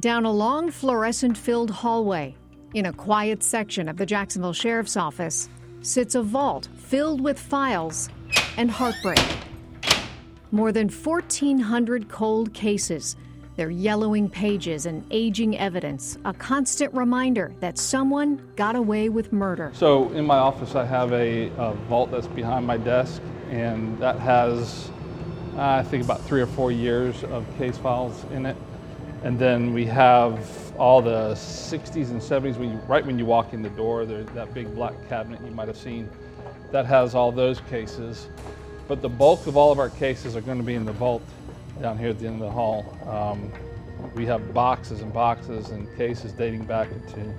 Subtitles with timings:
[0.00, 2.34] Down a long fluorescent filled hallway,
[2.72, 5.50] in a quiet section of the Jacksonville Sheriff's Office,
[5.82, 8.08] sits a vault filled with files
[8.56, 9.20] and heartbreak.
[10.50, 13.16] More than 1,400 cold cases,
[13.56, 19.72] their yellowing pages and aging evidence, a constant reminder that someone got away with murder.
[19.74, 23.20] So, in my office, I have a, a vault that's behind my desk,
[23.50, 24.90] and that has,
[25.54, 28.56] uh, I think, about three or four years of case files in it.
[29.24, 32.56] And then we have all the 60s and 70s.
[32.56, 35.52] When you, right when you walk in the door, there's that big black cabinet you
[35.52, 36.10] might have seen.
[36.72, 38.26] That has all those cases.
[38.88, 41.22] But the bulk of all of our cases are going to be in the vault
[41.80, 42.96] down here at the end of the hall.
[43.06, 43.52] Um,
[44.14, 47.34] we have boxes and boxes and cases dating back to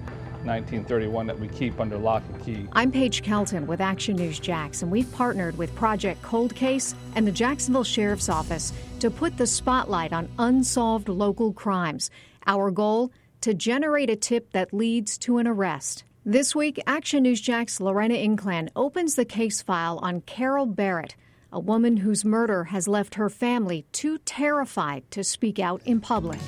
[0.45, 2.67] 1931 that we keep under lock and key.
[2.73, 7.25] I'm Paige Kelton with Action News Jax, and we've partnered with Project Cold Case and
[7.25, 12.11] the Jacksonville Sheriff's Office to put the spotlight on unsolved local crimes.
[12.45, 13.11] Our goal
[13.41, 16.03] to generate a tip that leads to an arrest.
[16.25, 21.15] This week, Action News Jax Lorena Inclan opens the case file on Carol Barrett,
[21.51, 26.39] a woman whose murder has left her family too terrified to speak out in public.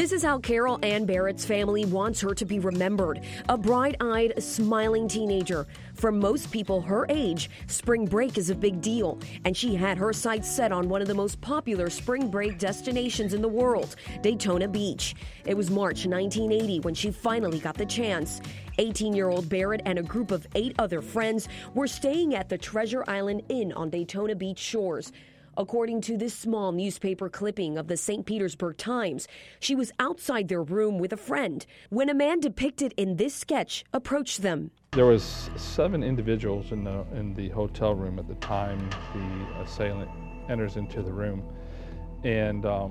[0.00, 3.20] This is how Carol Ann Barrett's family wants her to be remembered
[3.50, 5.66] a bright eyed, smiling teenager.
[5.92, 10.14] For most people her age, spring break is a big deal, and she had her
[10.14, 14.68] sights set on one of the most popular spring break destinations in the world, Daytona
[14.68, 15.14] Beach.
[15.44, 18.40] It was March 1980 when she finally got the chance.
[18.78, 22.56] 18 year old Barrett and a group of eight other friends were staying at the
[22.56, 25.12] Treasure Island Inn on Daytona Beach shores.
[25.60, 28.24] According to this small newspaper clipping of the St.
[28.24, 33.16] Petersburg Times, she was outside their room with a friend when a man depicted in
[33.16, 34.70] this sketch approached them.
[34.92, 40.08] There was seven individuals in the in the hotel room at the time the assailant
[40.48, 41.42] enters into the room,
[42.24, 42.90] and um,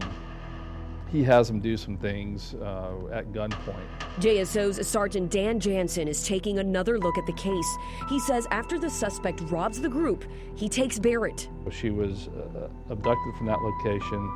[1.11, 3.87] he has them do some things uh, at gunpoint.
[4.19, 7.77] JSO's Sergeant Dan Jansen is taking another look at the case.
[8.09, 10.25] He says after the suspect robs the group,
[10.55, 11.49] he takes Barrett.
[11.71, 14.31] She was uh, abducted from that location.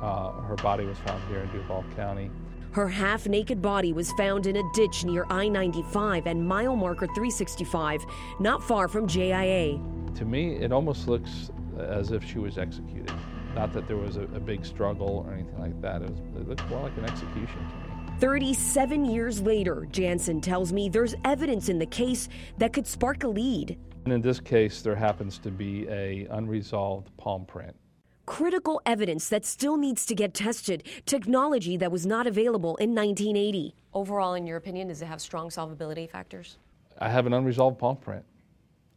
[0.00, 2.30] Uh, her body was found here in Duval County.
[2.72, 7.06] Her half naked body was found in a ditch near I 95 and mile marker
[7.06, 8.04] 365,
[8.38, 9.80] not far from JIA.
[10.16, 13.12] To me, it almost looks as if she was executed.
[13.56, 16.02] Not that there was a, a big struggle or anything like that.
[16.02, 18.18] It, was, it looked more like an execution to me.
[18.20, 22.28] 37 years later, Jansen tells me there's evidence in the case
[22.58, 23.78] that could spark a lead.
[24.04, 27.74] And in this case, there happens to be a unresolved palm print.
[28.26, 33.74] Critical evidence that still needs to get tested, technology that was not available in 1980.
[33.94, 36.58] Overall, in your opinion, does it have strong solvability factors?
[36.98, 38.24] I have an unresolved palm print.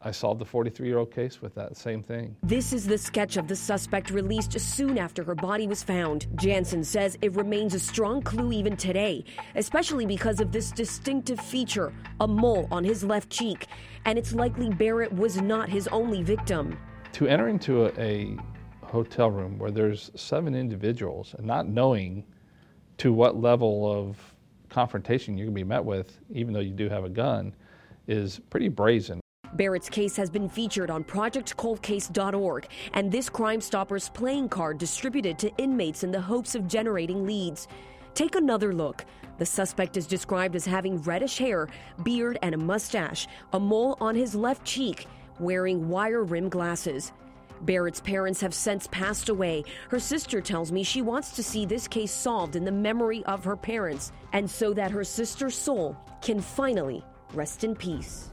[0.02, 2.38] I solved the 43 year old case with that same thing.
[2.42, 6.28] This is the sketch of the suspect released soon after her body was found.
[6.36, 11.92] Jansen says it remains a strong clue even today, especially because of this distinctive feature
[12.22, 13.68] a mole on his left cheek.
[14.06, 16.80] And it's likely Barrett was not his only victim.
[17.14, 18.38] To enter into a, a
[18.86, 22.26] hotel room where there's seven individuals and not knowing
[23.00, 24.18] to what level of
[24.70, 27.54] confrontation you're going to be met with, even though you do have a gun,
[28.08, 29.20] is pretty brazen.
[29.54, 35.56] Barrett's case has been featured on ProjectColdCase.org and this Crime Stoppers playing card distributed to
[35.58, 37.68] inmates in the hopes of generating leads.
[38.14, 39.06] Take another look.
[39.38, 41.70] The suspect is described as having reddish hair,
[42.04, 45.08] beard, and a mustache, a mole on his left cheek,
[45.40, 47.12] wearing wire rimmed glasses.
[47.62, 49.64] Barrett's parents have since passed away.
[49.90, 53.44] Her sister tells me she wants to see this case solved in the memory of
[53.44, 58.32] her parents and so that her sister's soul can finally rest in peace.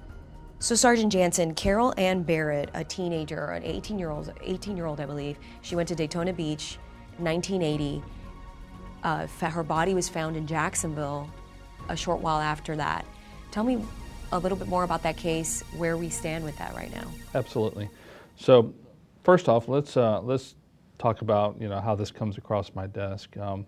[0.59, 5.00] So, Sergeant Jansen, Carol Ann Barrett, a teenager, an 18 year old, 18 year old,
[5.00, 6.78] I believe, she went to Daytona Beach,
[7.19, 8.03] 1980.
[9.05, 11.31] Uh, her body was found in Jacksonville
[11.91, 13.05] a short while after that.
[13.50, 13.84] Tell me
[14.33, 17.06] a little bit more about that case, where we stand with that right now.
[17.34, 17.91] Absolutely.
[18.37, 18.72] So,
[19.25, 20.55] first off, let's uh, let's
[20.99, 23.37] talk about you know how this comes across my desk.
[23.37, 23.66] Um,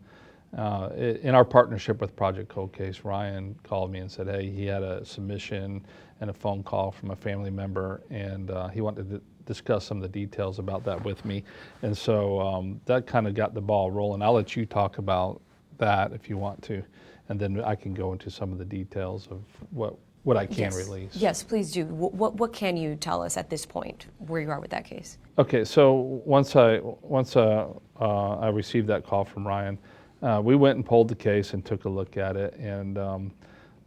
[0.57, 4.65] uh, in our partnership with Project Cold Case, Ryan called me and said, "Hey, he
[4.65, 5.85] had a submission
[6.21, 9.99] and a phone call from a family member, and uh, he wanted to discuss some
[9.99, 11.45] of the details about that with me."
[11.83, 14.23] And so um, that kind of got the ball rolling.
[14.23, 15.43] I'll let you talk about
[15.77, 16.83] that if you want to,
[17.29, 20.65] and then I can go into some of the details of what what I can
[20.65, 20.77] yes.
[20.77, 21.15] release.
[21.15, 21.85] Yes, please do.
[21.87, 24.85] What, what, what can you tell us at this point where you are with that
[24.85, 25.19] case?
[25.39, 27.69] Okay, so once I once uh,
[28.01, 29.79] uh, I received that call from Ryan.
[30.23, 32.55] Uh, we went and pulled the case and took a look at it.
[32.55, 33.31] And um,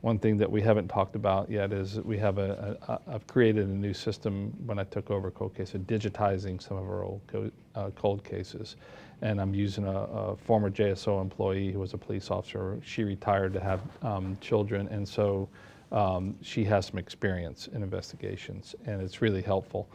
[0.02, 3.02] one thing that we haven't talked about yet is that we have a, a, a
[3.08, 6.84] I've created a new system when I took over cold case of digitizing some of
[6.86, 8.78] our old co- uh, cold cases.
[9.22, 12.80] and I'm using a, a, former JSO employee who was a police officer.
[12.84, 15.48] She retired to have um, children, and so
[15.92, 19.88] um, she has some experience in investigations, and it's really helpful.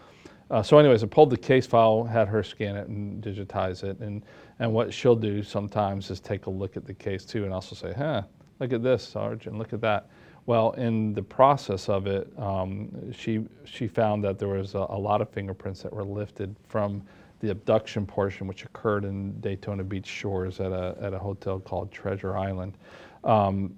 [0.51, 3.99] Uh, so, anyways, I pulled the case file, had her scan it and digitize it,
[3.99, 4.23] and
[4.59, 7.75] and what she'll do sometimes is take a look at the case too, and also
[7.75, 8.23] say, "Huh,
[8.61, 10.09] look at this, Sarge, and look at that."
[10.47, 14.99] Well, in the process of it, um, she she found that there was a, a
[14.99, 17.03] lot of fingerprints that were lifted from
[17.41, 21.91] the abduction portion, which occurred in Daytona Beach shores at a, at a hotel called
[21.93, 22.79] Treasure Island.
[23.25, 23.75] Um,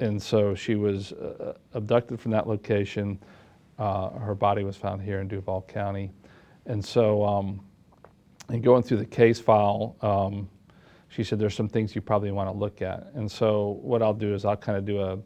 [0.00, 3.18] and so she was uh, abducted from that location.
[3.78, 6.10] Uh, her body was found here in Duval County.
[6.66, 7.60] And so, um,
[8.50, 10.48] in going through the case file, um,
[11.08, 13.10] she said there's some things you probably want to look at.
[13.14, 15.18] And so, what I'll do is I'll kind of do a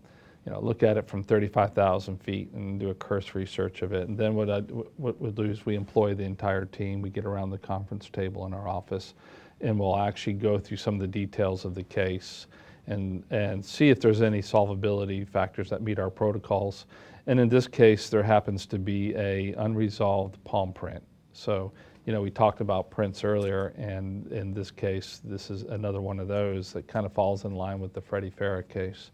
[0.44, 4.08] you know, look at it from 35,000 feet and do a cursory search of it.
[4.08, 7.00] And then what, I, what we'll do is we employ the entire team.
[7.00, 9.14] We get around the conference table in our office
[9.60, 12.46] and we'll actually go through some of the details of the case
[12.88, 16.86] and, and see if there's any solvability factors that meet our protocols.
[17.26, 21.02] And in this case, there happens to be a unresolved palm print.
[21.32, 21.72] So,
[22.04, 26.18] you know, we talked about prints earlier, and in this case, this is another one
[26.18, 29.12] of those that kind of falls in line with the Freddie Farah case.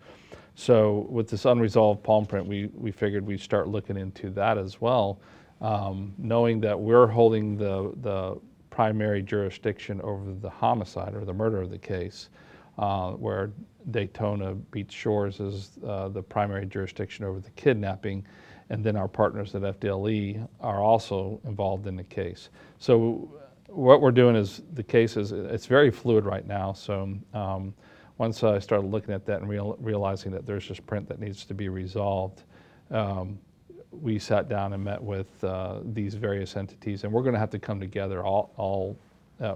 [0.55, 4.81] So with this unresolved palm print, we, we figured we'd start looking into that as
[4.81, 5.21] well,
[5.61, 8.41] um, knowing that we're holding the, the
[8.71, 12.31] primary jurisdiction over the homicide or the murder of the case,
[12.79, 13.53] uh, where
[13.91, 18.25] Daytona Beach Shores is uh, the primary jurisdiction over the kidnapping,
[18.71, 22.51] and then our partners at FDLE are also involved in the case.
[22.79, 23.31] So
[23.69, 26.73] what we're doing is the case is it's very fluid right now.
[26.73, 27.75] So um,
[28.19, 31.45] once I started looking at that and real, realizing that there's this print that needs
[31.45, 32.43] to be resolved,
[32.91, 33.39] um,
[33.91, 37.51] we sat down and met with uh, these various entities, and we're going to have
[37.51, 38.97] to come together all, all
[39.41, 39.55] uh,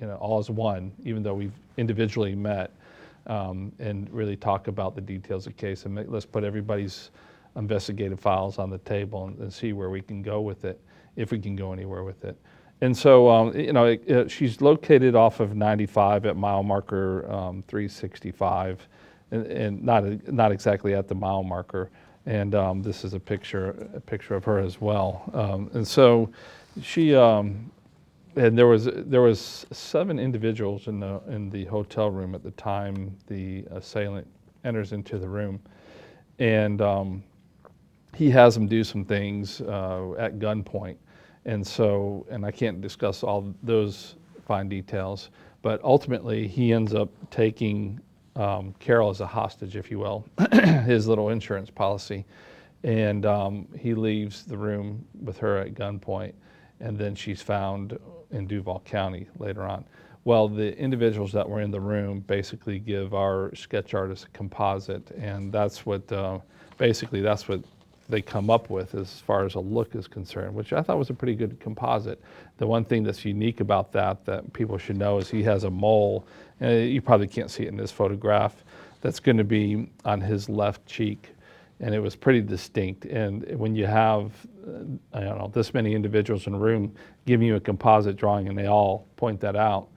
[0.00, 2.72] you know, all as one, even though we've individually met,
[3.26, 5.84] um, and really talk about the details of the case.
[5.84, 7.10] And let's put everybody's
[7.56, 10.80] investigative files on the table and, and see where we can go with it,
[11.16, 12.36] if we can go anywhere with it.
[12.82, 17.30] And so, um, you know, it, it, she's located off of 95 at mile marker
[17.30, 18.88] um, 365,
[19.32, 21.90] and, and, not not exactly at the mile marker.
[22.26, 25.30] And um, this is a picture a picture of her as well.
[25.34, 26.30] Um, and so,
[26.82, 27.70] she um,
[28.36, 32.52] and there was there was seven individuals in the in the hotel room at the
[32.52, 34.26] time the assailant
[34.64, 35.60] enters into the room,
[36.38, 37.22] and um,
[38.14, 40.96] he has them do some things uh, at gunpoint.
[41.46, 44.16] And so, and I can't discuss all those
[44.46, 45.30] fine details,
[45.62, 47.98] but ultimately he ends up taking
[48.36, 50.26] um, Carol as a hostage, if you will,
[50.84, 52.24] his little insurance policy.
[52.84, 56.32] And um, he leaves the room with her at gunpoint,
[56.80, 57.98] and then she's found
[58.30, 59.84] in Duval County later on.
[60.24, 65.10] Well, the individuals that were in the room basically give our sketch artist a composite,
[65.12, 66.40] and that's what uh,
[66.76, 67.62] basically that's what
[68.10, 71.10] they come up with as far as a look is concerned, which I thought was
[71.10, 72.20] a pretty good composite.
[72.58, 75.70] The one thing that's unique about that that people should know is he has a
[75.70, 76.26] mole,
[76.60, 78.64] and you probably can't see it in this photograph,
[79.00, 81.30] that's going to be on his left cheek.
[81.80, 83.06] And it was pretty distinct.
[83.06, 84.32] And when you have,
[84.66, 84.80] uh,
[85.14, 86.94] I don't know, this many individuals in a room
[87.26, 89.88] giving you a composite drawing and they all point that out,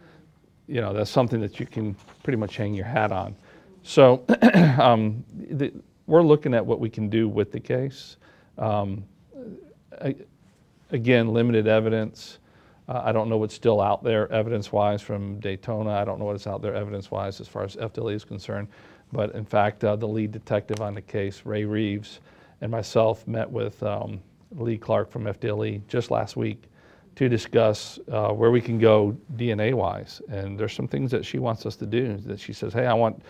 [0.68, 3.36] you know, that's something that you can pretty much hang your hat on.
[3.84, 4.24] So
[4.80, 5.74] um, the,
[6.08, 8.18] we're looking at what we can do with the case.
[8.58, 9.04] Um,
[10.02, 10.16] I,
[10.92, 12.40] again, limited evidence.
[12.88, 15.92] Uh, I don't know what's still out there evidence-wise from Daytona.
[15.92, 18.68] I don't know what's out there evidence-wise as far as FDLE is concerned.
[19.14, 22.20] But in fact, uh, the lead detective on the case, Ray Reeves,
[22.62, 24.20] and myself met with um,
[24.58, 26.64] Lee Clark from FDLE just last week
[27.16, 30.22] to discuss uh, where we can go DNA-wise.
[30.30, 32.94] And there's some things that she wants us to do that she says, hey, I
[32.94, 33.22] want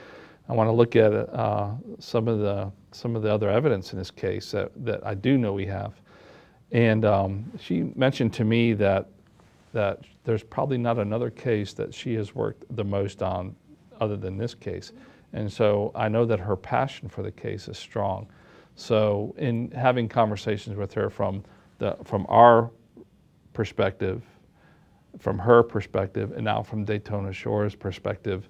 [0.49, 3.99] I want to look at uh, some of the some of the other evidence in
[3.99, 5.93] this case that, that I do know we have.
[6.71, 9.09] And um, she mentioned to me that
[9.73, 13.55] that there's probably not another case that she has worked the most on
[13.99, 14.91] other than this case.
[15.33, 18.27] And so I know that her passion for the case is strong.
[18.75, 21.43] So in having conversations with her from
[21.79, 22.71] the from our
[23.53, 24.23] perspective,
[25.19, 28.47] from her perspective, and now from Daytona Shore's perspective,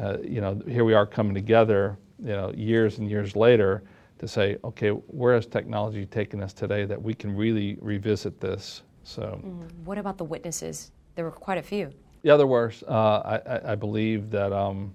[0.00, 3.82] uh, you know, here we are coming together, you know, years and years later
[4.18, 8.82] to say, okay, where has technology taken us today that we can really revisit this?
[9.02, 10.92] So, mm, what about the witnesses?
[11.14, 11.90] There were quite a few.
[12.22, 12.72] Yeah, there were.
[12.88, 14.52] Uh, I, I, believe that.
[14.52, 14.94] Um,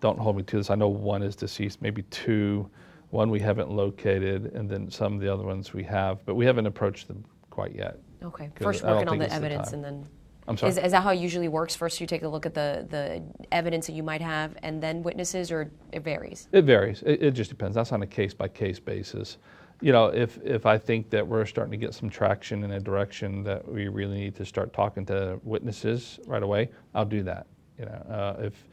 [0.00, 0.70] don't hold me to this.
[0.70, 2.68] I know one is deceased, maybe two.
[3.10, 6.46] One we haven't located, and then some of the other ones we have, but we
[6.46, 7.98] haven't approached them quite yet.
[8.22, 10.08] Okay, first working on the evidence, the and then
[10.46, 10.70] I'm sorry.
[10.70, 11.74] Is, is that how it usually works?
[11.74, 15.02] First, you take a look at the, the evidence that you might have, and then
[15.02, 16.48] witnesses, or it varies?
[16.52, 17.02] It varies.
[17.02, 17.74] It, it just depends.
[17.74, 19.38] That's on a case by case basis.
[19.80, 22.80] You know, if, if I think that we're starting to get some traction in a
[22.80, 27.46] direction that we really need to start talking to witnesses right away, I'll do that.
[27.78, 28.68] You know, uh, if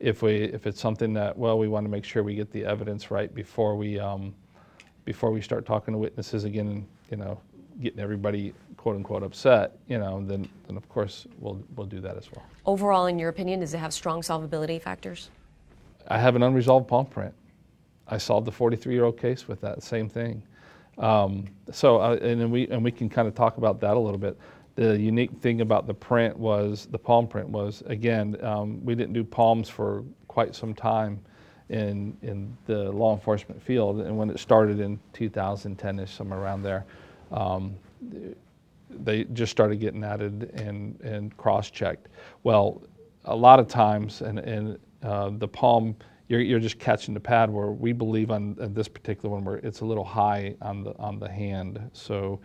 [0.00, 2.64] if we if it's something that well we want to make sure we get the
[2.64, 4.34] evidence right before we um,
[5.04, 7.40] before we start talking to witnesses again, and, you know,
[7.80, 12.16] getting everybody quote unquote upset, you know, then then of course we'll we'll do that
[12.16, 12.44] as well.
[12.66, 15.30] Overall, in your opinion, does it have strong solvability factors?
[16.08, 17.34] I have an unresolved palm print.
[18.08, 20.42] I solved the 43 year old case with that same thing.
[20.98, 23.98] Um, so, uh, and then we and we can kind of talk about that a
[23.98, 24.38] little bit.
[24.74, 29.12] The unique thing about the print was the palm print was again um, we didn't
[29.12, 31.20] do palms for quite some time
[31.68, 36.84] in in the law enforcement field, and when it started in 2010ish, somewhere around there,
[37.32, 37.74] um,
[38.90, 42.08] they just started getting added and and cross checked.
[42.42, 42.82] Well,
[43.26, 45.96] a lot of times, and and uh, the palm
[46.28, 49.56] you're, you're just catching the pad where we believe on, on this particular one where
[49.56, 51.90] it's a little high on the on the hand.
[51.92, 52.40] So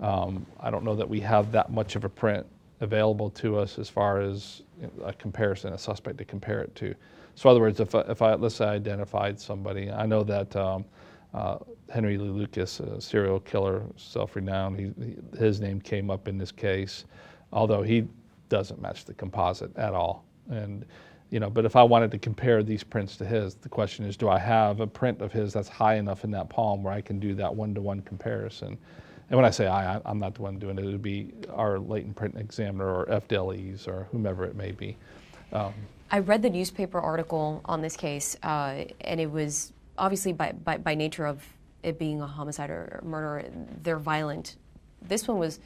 [0.00, 2.46] um, I don't know that we have that much of a print
[2.80, 4.62] available to us as far as
[5.04, 6.94] a comparison, a suspect to compare it to.
[7.34, 10.54] So in other words, if if I let's say I identified somebody, I know that
[10.56, 10.84] um,
[11.34, 16.38] uh, Henry Lee Lucas, a serial killer, self-renowned, he, he, his name came up in
[16.38, 17.04] this case,
[17.52, 18.06] although he
[18.48, 20.24] doesn't match the composite at all.
[20.50, 20.84] And
[21.30, 24.16] you know, but if I wanted to compare these prints to his, the question is,
[24.16, 27.02] do I have a print of his that's high enough in that palm where I
[27.02, 28.78] can do that one-to-one comparison?
[29.30, 30.84] And when I say I, I'm not the one doing it.
[30.84, 34.96] It would be our latent print examiner or FDLEs or whomever it may be.
[35.52, 35.74] Um,
[36.10, 40.78] I read the newspaper article on this case, uh, and it was obviously by, by,
[40.78, 41.44] by nature of
[41.82, 43.48] it being a homicide or murder,
[43.82, 44.56] they're violent.
[45.02, 45.60] This one was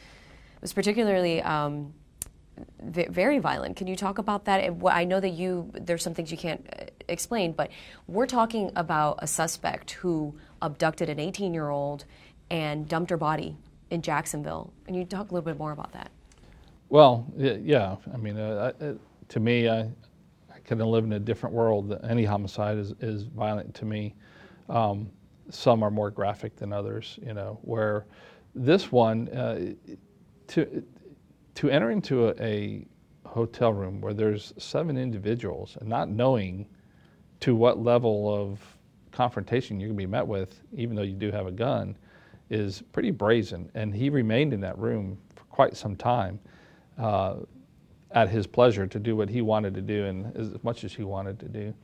[0.60, 1.92] was particularly um,
[2.80, 3.76] very violent.
[3.76, 4.72] Can you talk about that?
[4.86, 7.70] I know that you there's some things you can't uh, explain, but
[8.06, 12.04] we're talking about a suspect who abducted an 18-year-old
[12.52, 13.56] and dumped her body
[13.90, 14.72] in Jacksonville.
[14.84, 16.10] Can you talk a little bit more about that?
[16.90, 17.96] Well, yeah.
[18.12, 18.92] I mean, uh, uh,
[19.28, 21.98] to me, I, I of live in a different world.
[22.06, 24.14] Any homicide is, is violent to me.
[24.68, 25.10] Um,
[25.48, 28.04] some are more graphic than others, you know, where
[28.54, 29.72] this one, uh,
[30.48, 30.84] to,
[31.54, 32.86] to enter into a, a,
[33.24, 36.66] hotel room where there's seven individuals and not knowing
[37.40, 38.60] to what level of
[39.10, 41.96] confrontation you're going to be met with, even though you do have a gun,
[42.52, 43.70] is pretty brazen.
[43.74, 46.38] And he remained in that room for quite some time
[46.98, 47.36] uh,
[48.10, 51.02] at his pleasure to do what he wanted to do and as much as he
[51.02, 51.74] wanted to do.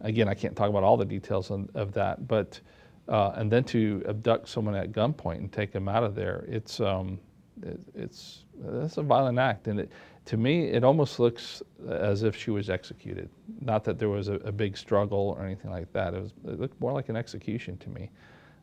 [0.00, 2.60] Again, I can't talk about all the details on, of that, but
[3.08, 6.80] uh, and then to abduct someone at gunpoint and take them out of there, it's
[6.80, 7.18] um,
[7.62, 9.92] it, it's that's a violent act, and it,
[10.26, 13.28] to me, it almost looks as if she was executed.
[13.60, 16.14] Not that there was a, a big struggle or anything like that.
[16.14, 18.10] It, was, it looked more like an execution to me.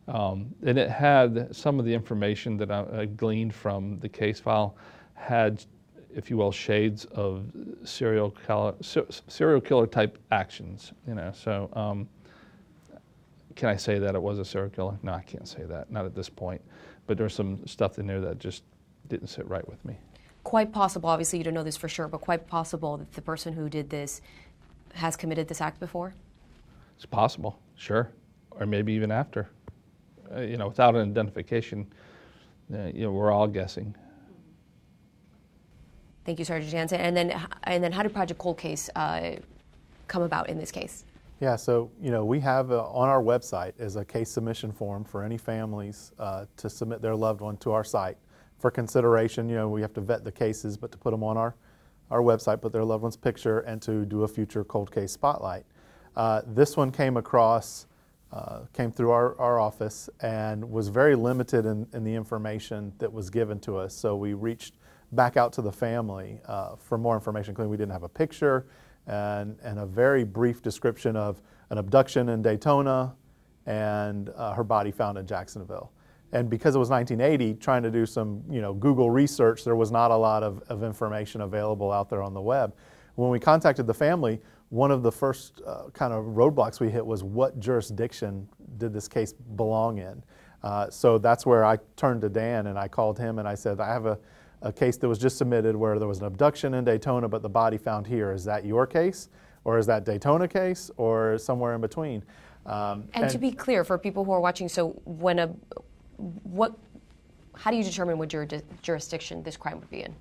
[0.07, 4.39] Um, and it had some of the information that I, I, gleaned from the case
[4.39, 4.75] file
[5.13, 5.63] had,
[6.13, 7.45] if you will, shades of
[7.83, 10.91] serial killer, serial killer type actions.
[11.07, 12.09] You know, so um,
[13.55, 14.97] can I say that it was a serial killer?
[15.03, 15.91] No, I can't say that.
[15.91, 16.61] Not at this point.
[17.07, 18.63] But there's some stuff in there that just
[19.07, 19.95] didn't sit right with me.
[20.43, 21.09] Quite possible.
[21.09, 23.89] Obviously, you don't know this for sure, but quite possible that the person who did
[23.89, 24.21] this
[24.95, 26.15] has committed this act before.
[26.95, 28.11] It's possible, sure,
[28.51, 29.49] or maybe even after.
[30.33, 31.85] Uh, you know, without an identification,
[32.73, 33.95] uh, you know, we're all guessing.
[36.25, 36.99] Thank you, Sergeant Jansen.
[36.99, 39.35] And then, and then, how did Project Cold Case uh,
[40.07, 41.03] come about in this case?
[41.39, 45.03] Yeah, so you know, we have uh, on our website is a case submission form
[45.03, 48.17] for any families uh, to submit their loved one to our site
[48.59, 49.49] for consideration.
[49.49, 51.55] You know, we have to vet the cases, but to put them on our
[52.11, 55.65] our website, put their loved one's picture, and to do a future cold case spotlight.
[56.15, 57.87] Uh, this one came across
[58.33, 63.11] uh, came through our, our office and was very limited in, in, the information that
[63.11, 63.93] was given to us.
[63.93, 64.75] So we reached
[65.11, 68.67] back out to the family uh, for more information, including we didn't have a picture
[69.07, 73.13] and, and a very brief description of an abduction in Daytona
[73.65, 75.91] and uh, her body found in Jacksonville.
[76.31, 79.91] And because it was 1980, trying to do some you know, Google research, there was
[79.91, 82.73] not a lot of, of information available out there on the web.
[83.15, 84.39] When we contacted the family,
[84.71, 88.47] one of the first uh, kind of roadblocks we hit was what jurisdiction
[88.77, 90.23] did this case belong in?
[90.63, 93.81] Uh, so that's where I turned to Dan and I called him and I said,
[93.81, 94.17] I have a,
[94.61, 97.49] a case that was just submitted where there was an abduction in Daytona, but the
[97.49, 98.31] body found here.
[98.31, 99.27] Is that your case?
[99.65, 100.89] Or is that Daytona case?
[100.95, 102.23] Or somewhere in between?
[102.65, 105.47] Um, and, and, to be clear, for people who are watching, so when a,
[106.17, 106.77] what,
[107.55, 108.33] how do you determine what
[108.81, 110.15] jurisdiction this crime would be in?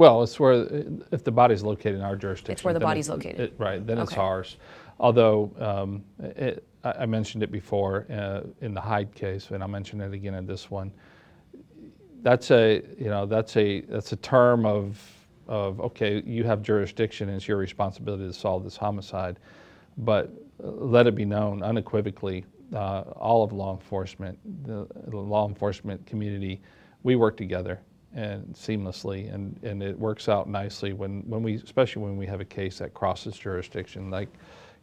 [0.00, 0.66] Well, it's where,
[1.12, 2.52] if the body's located in our jurisdiction.
[2.54, 3.38] It's where the then body's located.
[3.38, 4.20] it- Right, then it's Okay.
[4.22, 4.56] ours.
[4.98, 9.68] Although, um, it, I I mentioned it before uh, in the Hyde case, and I'll
[9.68, 10.90] mention it again in this one.
[12.22, 14.98] That's a, you know, that's a, that's a term of,
[15.46, 19.38] of, okay, you have jurisdiction, and it's your responsibility to solve this homicide.
[19.98, 20.30] But
[20.64, 26.06] uh, let it be known unequivocally, uh, all of law enforcement, the, the law enforcement
[26.06, 26.62] community,
[27.02, 27.80] we work together
[28.14, 32.40] and seamlessly, and, and it works out nicely when, when we, especially when we have
[32.40, 34.28] a case that crosses jurisdiction, like,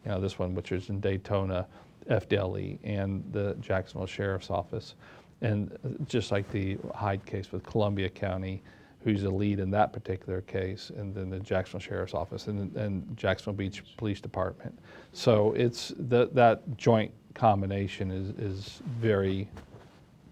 [0.05, 1.67] you know, this one, which is in Daytona,
[2.09, 4.95] FDLE, and the Jacksonville Sheriff's Office.
[5.41, 8.63] And uh, just like the Hyde case with Columbia County,
[9.03, 13.17] who's the lead in that particular case, and then the Jacksonville Sheriff's Office and, and
[13.17, 14.77] Jacksonville Beach Police Department.
[15.11, 19.47] So it's the, that joint combination is, is very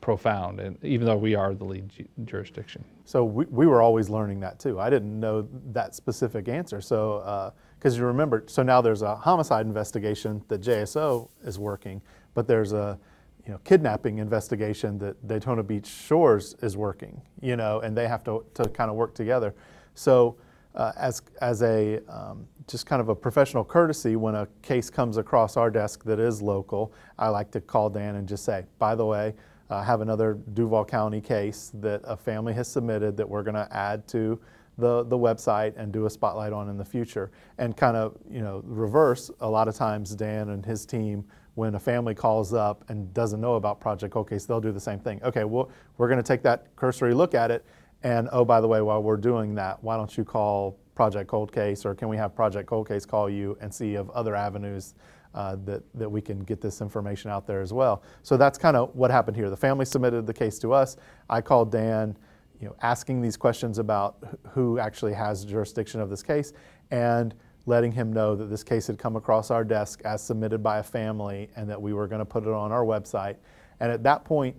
[0.06, 2.86] profound, and even though we are the lead ju- jurisdiction.
[3.06, 4.80] So we, we were always learning that too.
[4.80, 6.80] I didn't know that specific answer.
[6.80, 12.04] So, because you remember, so now there's a homicide investigation that JSO is working,
[12.36, 13.00] but there's a
[13.48, 17.20] you know kidnapping investigation that Daytona Beach Shores is working.
[17.42, 19.56] You know, and they have to to kind of work together.
[19.96, 20.38] So.
[20.76, 25.16] Uh, as as a um, just kind of a professional courtesy, when a case comes
[25.16, 28.94] across our desk that is local, I like to call Dan and just say, by
[28.94, 29.34] the way,
[29.70, 33.68] uh, have another Duval County case that a family has submitted that we're going to
[33.72, 34.40] add to
[34.78, 37.32] the, the website and do a spotlight on in the future.
[37.58, 41.76] And kind of, you know, reverse, a lot of times Dan and his team, when
[41.76, 45.00] a family calls up and doesn't know about Project Cold Case, they'll do the same
[45.00, 45.22] thing.
[45.24, 47.66] Okay, well, we're going to take that cursory look at it.
[48.04, 51.52] And oh, by the way, while we're doing that, why don't you call Project Cold
[51.52, 54.96] Case or can we have Project Cold Case call you and see of other avenues
[55.36, 58.01] uh, that, that we can get this information out there as well.
[58.24, 59.50] So that's kind of what happened here.
[59.50, 60.96] The family submitted the case to us.
[61.30, 62.18] I called Dan,
[62.60, 64.18] you know, asking these questions about
[64.51, 66.54] who actually has jurisdiction of this case
[66.89, 70.77] and letting him know that this case had come across our desk as submitted by
[70.77, 73.36] a family and that we were going to put it on our website.
[73.82, 74.55] And at that point,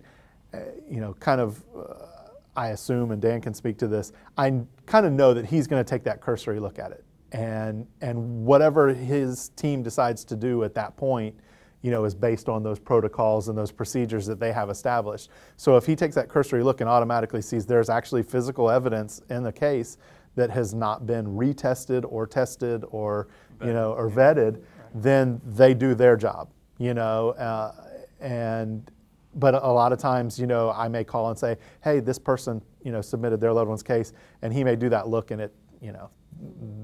[0.53, 1.93] uh, you know, kind of, uh,
[2.55, 5.83] I assume, and Dan can speak to this, I kind of know that he's going
[5.83, 10.63] to take that cursory look at it and and whatever his team decides to do
[10.63, 11.35] at that point
[11.81, 15.29] you know is based on those protocols and those procedures that they have established.
[15.57, 19.43] So if he takes that cursory look and automatically sees there's actually physical evidence in
[19.43, 19.97] the case
[20.35, 23.27] that has not been retested or tested or
[23.61, 24.61] you know or vetted.
[24.93, 27.73] then they do their job you know uh,
[28.19, 28.91] and
[29.35, 32.61] but a lot of times you know i may call and say hey this person
[32.83, 35.53] you know submitted their loved one's case and he may do that look and it
[35.81, 36.09] you know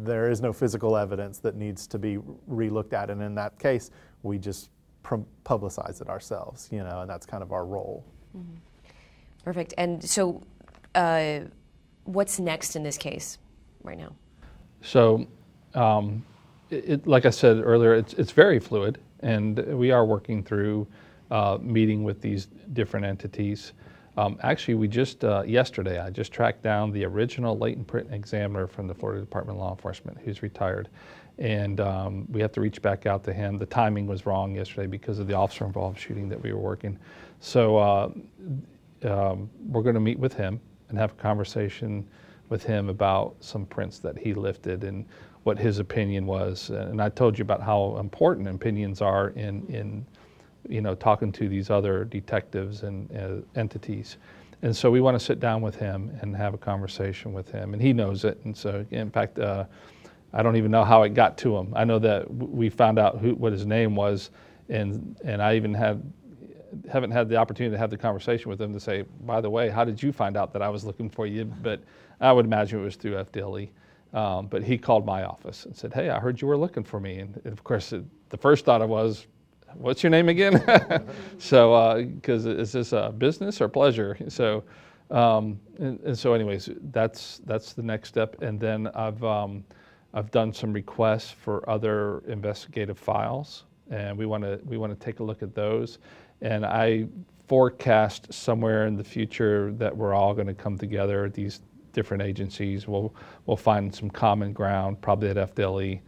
[0.04, 2.18] there is no physical evidence that needs to be
[2.50, 3.92] relooked at, and in that case,
[4.24, 4.70] we just
[5.02, 8.06] pr- publicize it ourselves, you know, and that's kind of our role.
[9.44, 9.74] Perfect.
[9.78, 10.42] And so,
[10.96, 11.42] uh,
[12.06, 13.38] what's next in this case
[13.84, 14.16] right now?
[14.82, 15.28] So,
[15.74, 16.26] um,
[16.70, 20.88] it, it, like I said earlier, it's, it's very fluid, and we are working through
[21.32, 23.74] uh, meeting with these different entities.
[24.15, 28.67] Um, actually, we just, uh, yesterday, I just tracked down the original latent print examiner
[28.67, 30.89] from the Florida Department of Law Enforcement who's retired.
[31.39, 33.58] And um, we have to reach back out to him.
[33.58, 36.99] The timing was wrong yesterday because of the officer involved shooting that we were working.
[37.39, 38.12] So uh,
[39.04, 42.08] um, we're going to meet with him and have a conversation
[42.49, 45.06] with him about some prints that he lifted and
[45.41, 46.69] what his opinion was.
[46.69, 50.06] And I told you about how important opinions are in, in
[50.67, 54.17] you know, talking to these other detectives and uh, entities.
[54.62, 57.73] And so we want to sit down with him and have a conversation with him.
[57.73, 58.39] And he knows it.
[58.45, 59.65] And so, in fact, uh,
[60.32, 61.73] I don't even know how it got to him.
[61.76, 64.32] I know that we found out who, what his name was,
[64.69, 66.02] and, and I even had,
[66.89, 69.69] haven't had the opportunity to have the conversation with him to say, by the way,
[69.69, 71.45] how did you find out that I was looking for you?
[71.45, 71.84] But
[72.21, 73.69] I would imagine it was through FDLE.
[74.13, 76.99] Um, but he called my office and said, hey, I heard you were looking for
[76.99, 77.19] me.
[77.19, 79.26] And of course, it, the first thought I was,
[79.76, 80.64] what's your name again?
[81.38, 84.18] so, because uh, is this a business or pleasure?
[84.28, 84.64] So,
[85.12, 88.42] um, and, and, so, anyways, that's that's the next step.
[88.42, 89.64] And then I've um,
[90.14, 95.06] I've done some requests for other investigative files, and we want to we want to
[95.06, 96.00] take a look at those.
[96.42, 97.08] And I
[97.48, 101.30] forecast somewhere in the future that we're all going to come together.
[101.30, 101.62] These
[101.94, 106.00] different agencies will will find some common ground, probably at FDLE,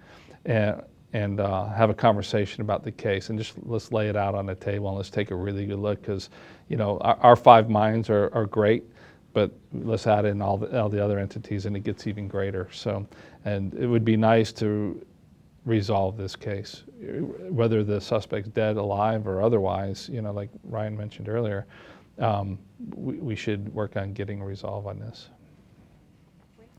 [0.45, 0.81] and
[1.15, 4.45] and uh, have a conversation about the case and just let's lay it out on
[4.45, 6.29] the table and let's take a really good look because
[6.67, 8.83] you know our, our, five minds are, are great
[9.31, 12.67] but let's add in all the, all the other entities and it gets even greater.
[12.71, 13.07] So
[13.45, 15.05] and it would be nice to
[15.63, 16.83] resolve this case
[17.49, 21.65] whether the suspect's dead alive or otherwise you know like ryan mentioned earlier
[22.19, 22.59] um,
[22.93, 25.29] we, we should work on getting a resolve on this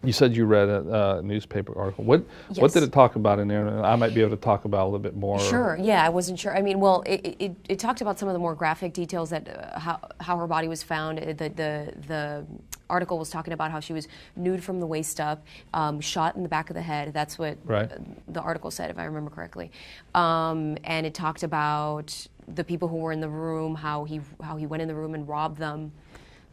[0.05, 2.05] You said you read a, a newspaper article.
[2.05, 2.23] What
[2.57, 3.85] what did it talk about in there?
[3.85, 5.41] I might be able to talk about a little bit more.
[5.41, 5.77] Sure.
[5.81, 6.57] Yeah, I wasn't sure.
[6.57, 9.49] I mean, well, it, it, it talked about some of the more graphic details that
[9.49, 11.19] uh, how how her body was found.
[11.19, 12.47] Uh, The the the
[12.89, 14.07] article was talking about how she was
[14.37, 17.13] nude from the waist up, um, shot in the back of the head.
[17.13, 17.91] That's what Right.
[17.91, 17.97] uh,
[18.29, 19.73] the article said, if I remember correctly.
[20.15, 22.15] Um, and it talked about
[22.47, 25.15] the people who were in the room, how he how he went in the room
[25.15, 25.91] and robbed them.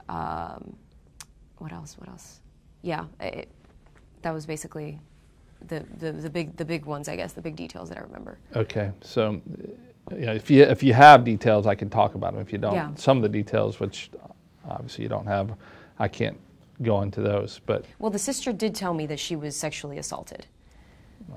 [0.09, 0.75] Um,
[1.59, 1.97] what else?
[1.99, 2.39] What else?
[2.83, 3.49] Yeah, it,
[4.21, 4.99] that was basically.
[5.69, 8.37] The, the, the big the big ones I guess the big details that I remember.
[8.53, 9.41] Okay, so
[10.11, 12.41] you know, if you if you have details, I can talk about them.
[12.41, 12.89] If you don't, Yeah.
[12.95, 14.11] some of the details, which
[14.67, 15.53] obviously you don't have,
[15.99, 16.37] I can't
[16.81, 17.61] go into those.
[17.65, 20.47] But Well, the sister did tell me that she was sexually assaulted.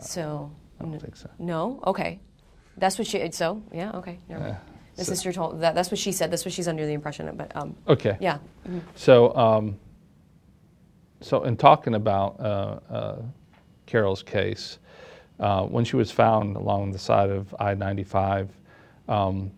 [0.00, 1.30] So, I don't think so.
[1.38, 2.18] no, okay,
[2.76, 3.30] that's what she.
[3.30, 4.18] So, yeah, okay.
[4.28, 4.56] Never mind.
[4.96, 5.76] the so- sister told that.
[5.76, 6.32] That's what she said.
[6.32, 7.36] That's what she's under the impression of.
[7.36, 8.16] But um, Okay.
[8.20, 8.38] yeah,
[8.96, 9.78] So, um,
[11.20, 13.16] so in talking about uh, uh,
[13.86, 14.78] Carol's case,
[15.40, 18.48] uh, when she was found along the side of I-95,
[19.08, 19.50] um,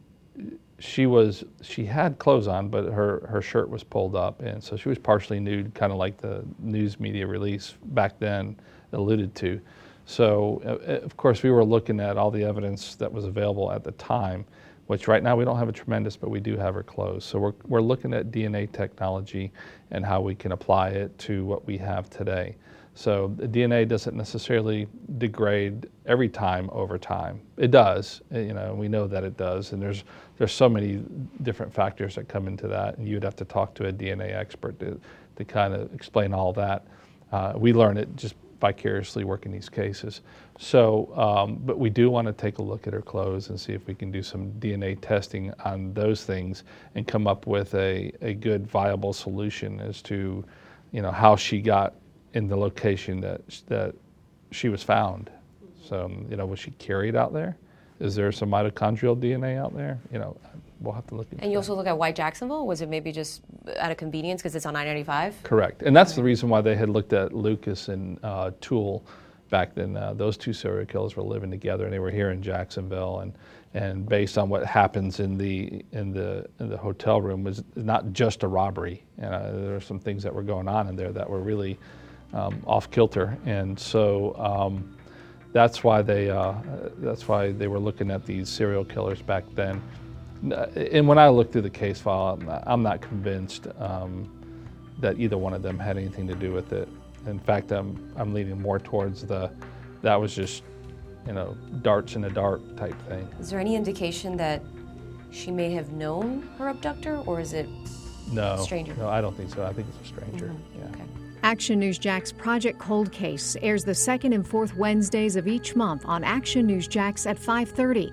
[0.81, 4.77] she was she had clothes on, but her her shirt was pulled up, and so
[4.77, 8.57] she was partially nude, kind of like the news media release back then
[8.93, 9.61] alluded to.
[10.07, 13.85] So, uh, of course, we were looking at all the evidence that was available at
[13.85, 14.45] the time,
[14.89, 17.25] which right now we don't have a tremendous, but we do have her clothes.
[17.25, 19.53] So we're, we're looking at DNA technology
[19.91, 22.57] and how we can apply it to what we have today.
[22.95, 27.41] So the DNA doesn't necessarily degrade every time over time.
[27.59, 30.03] It does, uh, you know, we know that it does, and there's
[30.39, 31.05] there's so many
[31.43, 34.81] different factors that come into that, and you'd have to talk to a DNA expert
[34.81, 35.01] to,
[35.37, 36.87] to kind of explain all that.
[37.31, 40.23] Uh, we learn it just vicariously working these cases.
[40.59, 43.73] So, um, but we do want to take a look at her clothes and see
[43.73, 48.13] if we can do some DNA testing on those things and come up with a,
[48.23, 50.45] a good viable solution as to,
[50.93, 51.95] you know, how she got
[52.35, 53.95] in the location that that
[54.51, 55.31] she was found.
[55.85, 57.57] So, you know, was she carried out there?
[58.01, 59.99] Is there some mitochondrial DNA out there?
[60.13, 60.37] You know,
[60.81, 61.61] we'll have to look into and you that.
[61.61, 62.67] also look at White Jacksonville.
[62.67, 63.43] Was it maybe just
[63.79, 65.43] out of convenience because it's on I-95?
[65.43, 69.05] Correct, and that's the reason why they had looked at Lucas and uh, Toole
[69.51, 69.97] back then.
[69.97, 73.21] Uh, those two serial killers were living together, and they were here in Jacksonville.
[73.21, 73.33] And
[73.75, 78.13] and based on what happens in the in the in the hotel room was not
[78.13, 79.03] just a robbery.
[79.21, 81.79] Uh, there are some things that were going on in there that were really
[82.33, 84.37] um, off kilter, and so.
[84.37, 84.95] Um,
[85.53, 86.55] that's why they uh,
[86.99, 89.83] that's why they were looking at these serial killers back then.
[90.93, 94.31] And when I look through the case file, I'm not, I'm not convinced um,
[95.01, 96.89] that either one of them had anything to do with it.
[97.27, 99.51] In fact, I'm I'm leaning more towards the
[100.03, 100.63] that was just
[101.27, 103.29] you know darts in the dark type thing.
[103.41, 104.63] Is there any indication that
[105.31, 107.69] she may have known her abductor, or is it
[108.33, 108.95] No, Stranger.
[108.95, 109.65] No, I don't think so.
[109.65, 110.55] I think it's a stranger.
[110.79, 110.87] Yeah.
[110.91, 111.05] okay?
[111.43, 116.05] Action News Jax Project Cold Case airs the second and fourth Wednesdays of each month
[116.05, 118.13] on Action News Jax at 5:30.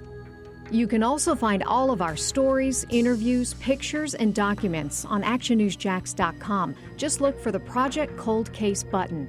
[0.72, 6.76] You can also find all of our stories, interviews, pictures, and documents on actionnewsjax.com.
[6.98, 9.28] Just look for the Project Cold Case button.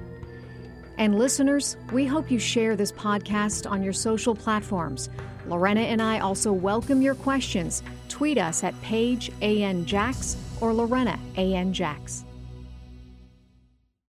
[0.97, 5.09] And listeners, we hope you share this podcast on your social platforms.
[5.47, 7.83] Lorena and I also welcome your questions.
[8.09, 12.25] Tweet us at Paige AN Jax or Lorena AN Jax.